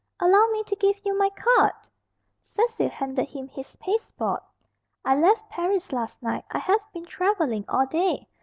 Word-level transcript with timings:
"Allow 0.19 0.47
me 0.47 0.63
to 0.63 0.75
give 0.75 0.95
you 1.05 1.15
my 1.15 1.29
card." 1.29 1.73
Cecil 2.39 2.89
handed 2.89 3.29
him 3.29 3.47
his 3.49 3.75
"pasteboard." 3.75 4.41
"I 5.05 5.15
left 5.15 5.47
Paris 5.51 5.91
last 5.91 6.23
night. 6.23 6.43
I 6.49 6.57
have 6.57 6.81
been 6.91 7.05
travelling 7.05 7.65
all 7.69 7.85
day. 7.85 8.27